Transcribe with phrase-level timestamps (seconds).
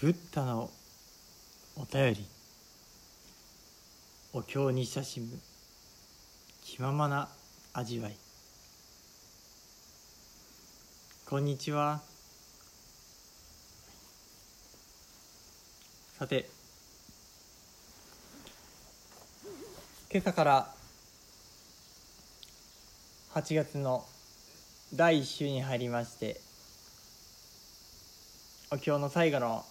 [0.00, 0.70] ブッダの
[1.76, 2.26] お便り。
[4.32, 5.38] お経に親しむ。
[6.64, 7.28] 気ままな
[7.72, 8.16] 味わい。
[11.26, 12.00] こんにちは。
[16.18, 16.50] さて。
[20.10, 20.74] 今朝から
[23.34, 24.04] 8月の
[24.92, 26.40] 第1週に入りまして
[28.70, 29.64] お経の最後の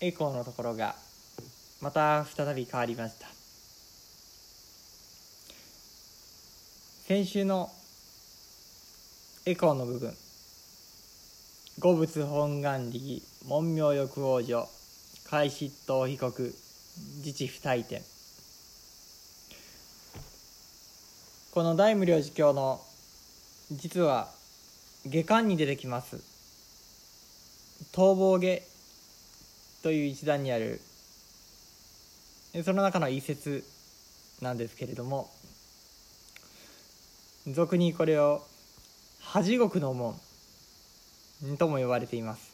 [0.00, 0.94] エコーのところが
[1.80, 3.28] また再び変わりました。
[7.06, 7.70] 先週の
[9.46, 10.12] エコーの部分
[11.78, 14.68] 五仏本願力文明欲王女
[15.30, 16.54] 開執刀被告
[17.18, 18.02] 自治不退転
[21.52, 22.80] この大無量寿経の
[23.70, 24.28] 実は
[25.06, 26.16] 下巻に出てきます。
[27.92, 28.62] 逃亡下
[29.86, 30.80] という一段にある
[32.64, 33.62] その中の一節
[34.42, 35.30] なんですけれども
[37.46, 38.42] 俗にこれを
[39.20, 40.16] 恥獄の門
[41.56, 42.52] とも呼ばれています。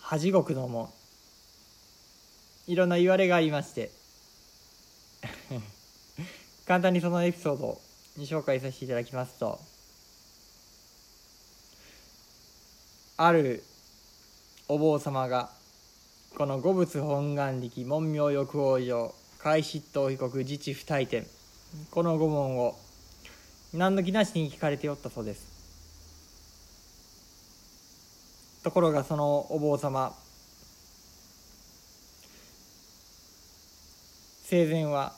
[0.00, 0.90] 恥獄の門。
[2.66, 3.90] いろんな言われがありまして
[6.68, 7.80] 簡単にそのエピソードを
[8.18, 9.58] 紹介させていただきますと
[13.16, 13.64] ある
[14.72, 15.50] お坊様が
[16.38, 21.26] この五仏本願力文明欲往生開執刀被告自治不退転
[21.90, 22.78] この五問を
[23.74, 25.44] 何の気なしに聞かれておったそうです。
[28.62, 30.14] ところがそのお坊様
[34.44, 35.14] 生前は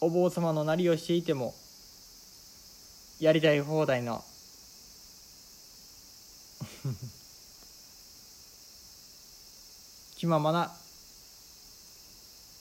[0.00, 1.52] お坊様のなりをしていても
[3.20, 4.24] やりたい放題の
[10.20, 10.70] 気ままな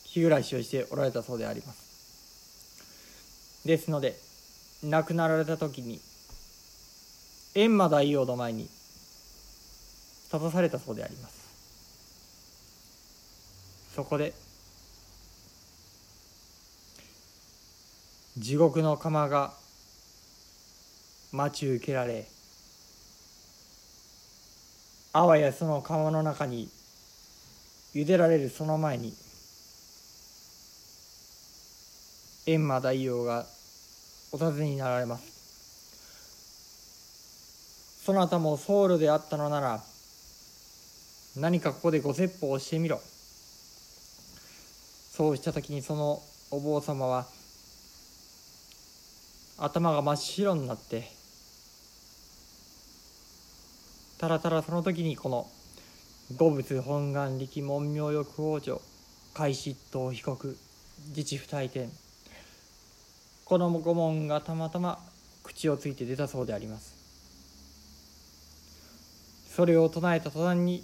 [0.06, 3.66] 日暮らしをしておられたそうであります。
[3.68, 4.16] ですので
[4.82, 6.00] 亡くなられた時に
[7.54, 8.80] 閻魔大王の前に立
[10.32, 11.36] たされたそうであります。
[13.94, 14.34] そこで
[18.38, 19.52] 地獄の釜が
[21.34, 22.26] 待ち受けられ
[25.12, 26.70] あわやその釜の中に
[27.94, 29.14] 茹でられるその前に
[32.46, 33.46] 閻魔大王が
[34.32, 35.40] お尋ねになられます。
[38.06, 39.84] そなたも僧侶であったのなら
[41.38, 43.00] 何かここでご説法をしてみろ。
[45.12, 47.28] そうした時にそのお坊様は
[49.58, 51.12] 頭が真っ白になって
[54.18, 55.48] たらたらその時にこの
[56.38, 58.80] 五仏本願力文明欲王女
[59.34, 60.56] 開執刀被告
[61.16, 61.90] 自治不退転
[63.46, 65.00] この五問がたまたま
[65.42, 66.94] 口をついて出たそうであります。
[69.56, 70.84] それを唱えた途端に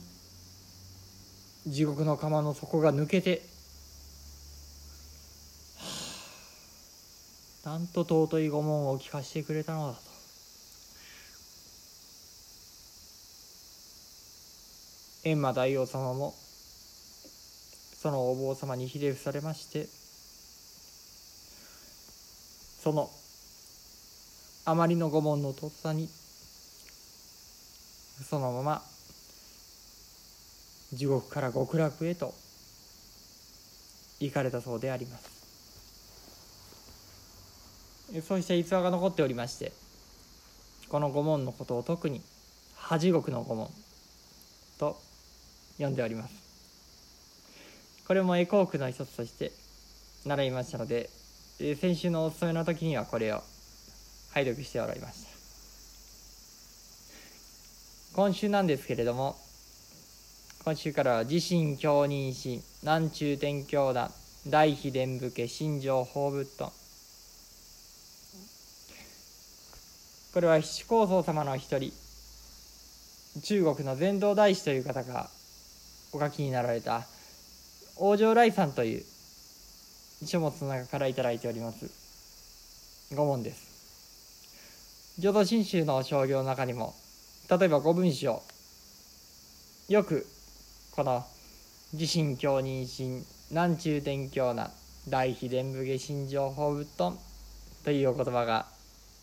[1.68, 3.44] 地獄の釜の底が抜けて
[7.64, 10.15] なんと尊い御門を聞かせてくれたのだと。
[15.26, 16.36] 閻魔大王様も
[18.00, 19.88] そのお坊様にひれ伏されまして
[22.84, 23.10] その
[24.66, 26.08] あまりの御門のとっさに
[28.30, 28.84] そのまま
[30.94, 32.32] 地獄から極楽へと
[34.20, 35.34] 行かれたそうであります。
[38.22, 39.72] そうした逸話が残っておりまして
[40.90, 42.22] この御門のことを特に
[42.76, 43.72] 恥獄の御門
[44.78, 45.04] と
[45.78, 46.34] 呼んでおります。
[48.08, 49.52] これもエコークの一つとして
[50.26, 51.10] 習いましたので
[51.80, 53.42] 先週のお勤めの時にはこれを
[54.34, 55.30] 拝読しておられました。
[58.16, 59.36] 今週なんですけれども
[60.64, 64.10] 今週からは自身教認心南中天教団
[64.48, 66.72] 大秘伝武家新庄法仏頓
[70.34, 71.92] これは七高僧様の一人
[73.44, 75.30] 中国の禅道大師という方が
[76.16, 77.04] お書きになられた。
[77.98, 79.04] 王城来さんという
[80.26, 81.90] 書物の中から頂いております。
[83.14, 85.20] 五問です。
[85.20, 86.94] 浄土真宗の商業の中にも
[87.50, 88.42] 例えば五文章
[89.88, 90.26] よく
[90.92, 91.26] この
[91.94, 94.72] 自身教認心南中天教な
[95.08, 97.18] 大秘伝武下心情法仏頓
[97.84, 98.66] というお言葉が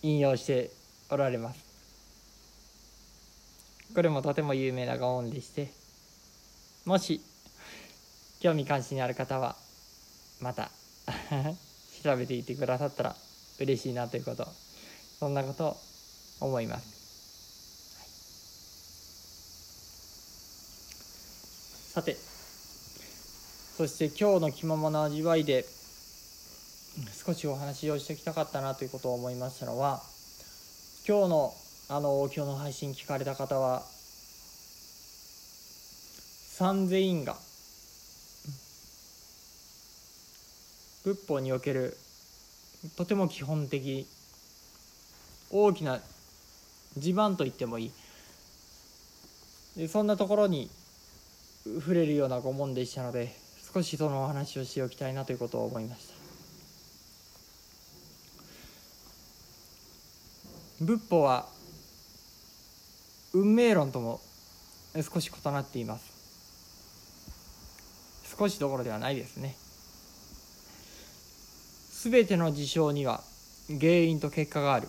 [0.03, 0.71] 引用して
[1.11, 1.61] おられます。
[3.95, 5.82] これもとても有名なご恩でして
[6.85, 7.21] もし
[8.41, 9.55] 興味関心ある方は
[10.41, 10.71] また
[12.03, 13.17] 調べていてくださったら
[13.61, 14.47] 嬉しいなということ
[15.21, 15.77] そんなことを
[16.41, 16.85] 思います、
[21.93, 22.17] さて
[23.77, 25.65] そして今日の気ままな味わいで
[27.25, 30.03] 少しお話をしてきたかったなということを思いましたのは
[31.07, 31.55] 今日の
[31.89, 33.83] あの今日の配信聞かれた方は
[36.63, 37.37] 三千因果。
[41.03, 41.97] 仏法における
[42.97, 44.07] とても基本的
[45.51, 46.01] 大きな
[46.97, 47.93] 地盤と言ってもいい。
[49.77, 50.71] でそんなところに
[51.65, 53.35] 触れるようなご門でしたので
[53.75, 56.07] 少しそのお話をしておきたいなということを思いまし
[60.79, 60.85] た。
[60.85, 61.49] 仏法は
[63.33, 64.21] 運命論とも
[64.95, 66.22] 少し異なっています。
[68.37, 69.57] 少しどころではないですね。
[72.11, 73.23] 全ての事象には
[73.69, 74.89] 原因と結果がある。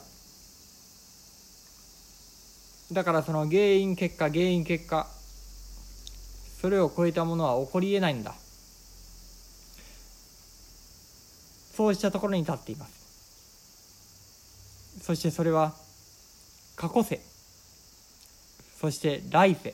[2.91, 5.07] だからその原因結果原因結果
[6.61, 8.33] それを超えたものは起こりえないんだ。
[11.75, 13.03] そうしたところに立っています。
[15.01, 15.73] そしてそれは
[16.75, 17.19] 過去世。
[18.79, 19.73] そして来世。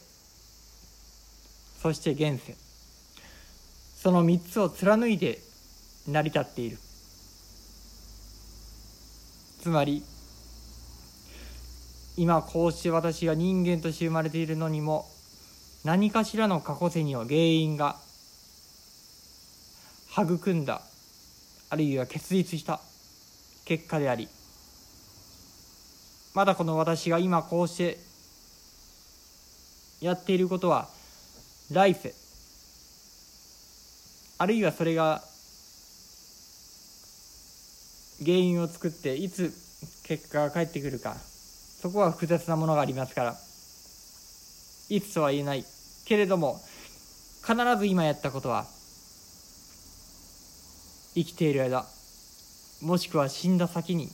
[1.81, 2.68] そして現世。
[4.01, 5.39] その3つを貫いて
[6.07, 6.77] 成り立っている。
[9.61, 10.03] つまり
[12.15, 15.05] 今こうして私が人間として生まれているのにも
[15.83, 17.97] 何かしらの過去世には原因が
[20.17, 20.81] 育んだ
[21.69, 22.79] あるいは結実した
[23.65, 24.29] 結果であり
[26.33, 27.97] まだこの私が今こうして
[30.01, 30.87] やっていることは
[31.71, 32.13] 来世
[34.41, 35.21] あるいはそれが
[38.23, 39.53] 原因を作っていつ
[40.03, 41.17] 結果が返ってくるか。
[41.81, 43.35] そこは複雑なものがありますから。
[44.89, 45.65] いつとは言えない。
[46.05, 46.59] けれども
[47.45, 48.65] 必ず今やったことは
[51.15, 51.85] 生きている間
[52.81, 54.07] もしくは死んだ先に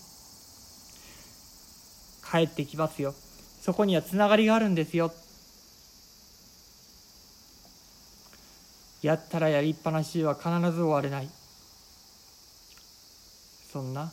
[2.30, 3.14] 帰ってきますよ。
[3.62, 5.14] そこにはつながりがあるんですよ。
[9.06, 11.30] やったらやりっぱなしは必ず終われない。
[13.72, 14.12] そんな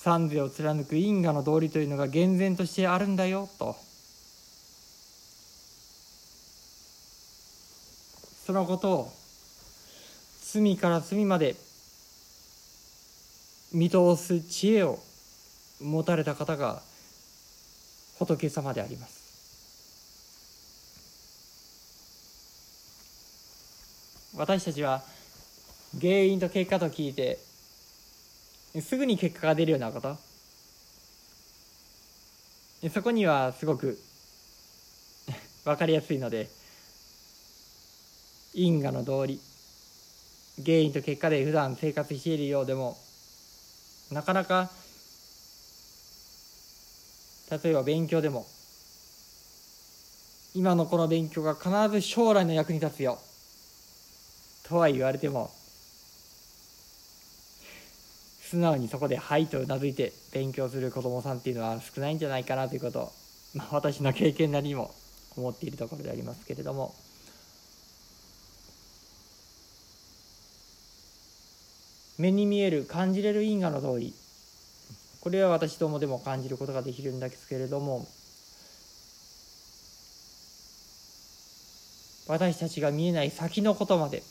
[0.00, 3.76] 三世を貫く因果の道理というのが厳然としてあるんだよと。
[8.44, 9.12] そのことを
[10.40, 11.54] 隅から隅まで
[13.72, 14.98] 見通す知恵を
[15.80, 16.82] 持たれた方が
[18.18, 19.25] 仏様であります。
[24.36, 25.02] 私たちは
[25.98, 27.38] 原因と結果と聞いて
[28.82, 30.16] すぐに結果が出るようなこと。
[32.90, 33.98] そこにはすごく
[35.64, 36.50] 分かりやすいので
[38.52, 39.40] 因果の道理。
[40.64, 42.96] 原因と結果で普段生活しているようでも
[44.10, 44.70] なかなか
[47.50, 48.46] 例えば勉強でも
[50.54, 53.18] 今のこの勉強が必ず将来の役に立つよ。
[54.68, 55.50] とは言われても
[58.42, 63.12] 素直にそこで「はい」とうなずいて勉強する子どもさんっていうのは少ないんじゃないかなということ、
[63.54, 64.94] まあ、私の経験なりにも
[65.36, 66.94] 思っているところでありますけれども
[72.18, 74.14] 目に見える感じれる因果の通り
[75.20, 78.06] これは私どもでも感じることができるんですけれども
[82.28, 84.22] 私たちが見えない先のことまで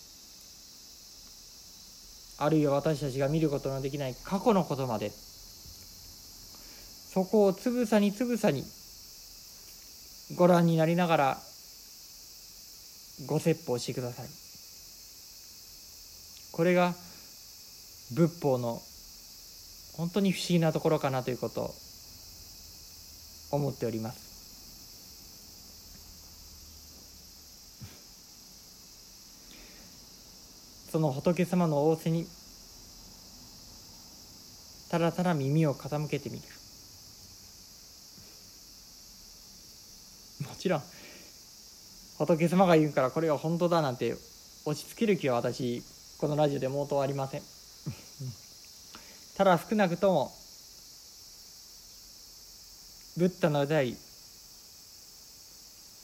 [2.38, 5.12] あるいは私たちが見ることのできない過去のことまで。
[7.16, 8.66] そこをつぶさにつぶさに
[10.36, 11.38] ご覧になりながら
[13.26, 14.28] ご説法してください。
[16.52, 16.94] これが
[18.14, 18.82] 仏法の
[19.94, 21.74] 本当に不思議なところかなということを
[23.52, 24.25] 思っております。
[30.96, 32.26] その仏様の仰せに
[34.90, 36.42] ただただ耳を傾けてみる。
[40.48, 40.82] もちろん
[42.18, 44.16] 仏様が言うからこれが本当だなんて
[44.64, 45.84] 落ち着ける気は私
[46.18, 47.42] このラジオでもうとありません。
[49.36, 50.32] ただ少なくとも
[53.18, 53.98] ブッダの代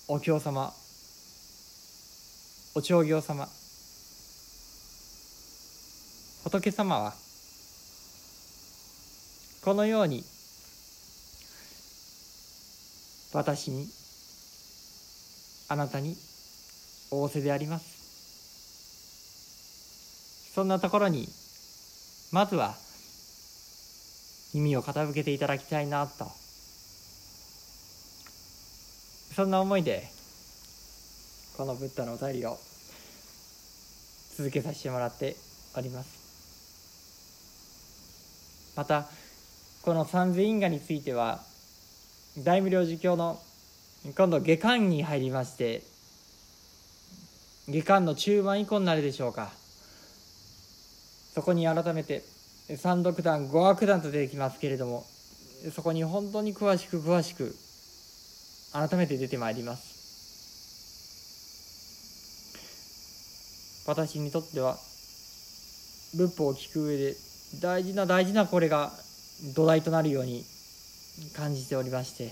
[0.09, 0.73] お経様
[2.75, 3.47] お経行様
[6.51, 7.13] 仏様は
[9.63, 10.21] このように
[13.33, 13.87] 私に
[15.69, 16.17] あなたに
[17.09, 18.01] 仰せであります。
[20.53, 21.29] そんなところに
[22.33, 22.75] まずは
[24.53, 26.25] 耳を傾けていただきたいなと。
[29.33, 30.03] そんな思いで
[31.55, 32.57] このブッダのお便りを
[34.35, 35.37] 続けさせてもらって
[35.77, 36.20] おります。
[38.75, 39.07] また
[39.81, 41.39] この三千因果については
[42.37, 43.39] 大無量寿経の
[44.15, 45.81] 今度下巻に入りまして
[47.67, 49.51] 下巻の中盤以降になるでしょうか。
[51.33, 52.23] そこに改めて
[52.77, 55.05] 三独断五悪断と出てきますけれども
[55.73, 57.55] そこに本当に詳しく詳しく
[58.73, 59.91] 改めて出てまいります。
[63.87, 64.77] 私にとっては
[66.15, 67.15] 仏法を聞く上で
[67.59, 68.91] 大事な大事なこれが
[69.55, 70.45] 土台となるように
[71.35, 72.31] 感じておりまして。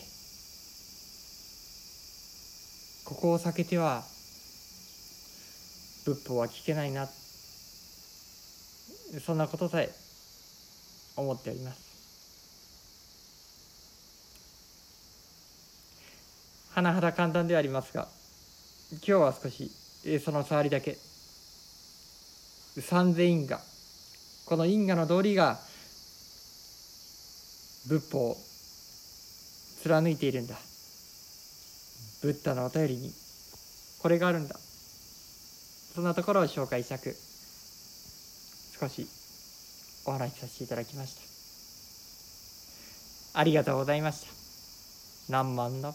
[3.10, 4.04] ここを避けては
[6.06, 7.08] 仏法は聞けないな。
[9.26, 9.90] そんなことさえ
[11.16, 11.90] 思っております。
[16.76, 18.08] 甚だ簡単ではありますが
[18.92, 19.72] 今日は少し
[20.24, 20.98] その触りだけ。
[22.80, 23.69] 三千因果。
[24.50, 25.60] この因果の道理が
[27.88, 28.38] 仏法を
[29.84, 30.56] 貫いているんだ。
[32.24, 33.12] ブッダのお便りに
[34.02, 34.56] これがあるんだ。
[35.94, 37.16] そんなところを紹介したく
[38.80, 39.08] 少し
[40.08, 41.14] お話しさせていただきまし
[43.34, 43.40] た。
[43.40, 44.26] ありがとうございまし
[45.28, 45.32] た。
[45.32, 45.94] 何万の